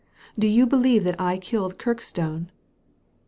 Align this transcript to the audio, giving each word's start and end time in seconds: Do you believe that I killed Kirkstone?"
Do 0.39 0.47
you 0.47 0.65
believe 0.65 1.03
that 1.03 1.21
I 1.21 1.37
killed 1.37 1.77
Kirkstone?" 1.77 2.49